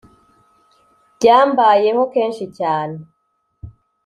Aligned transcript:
Byambayeho 1.15 2.03
kenshi 2.13 2.45
cyane 2.57 2.97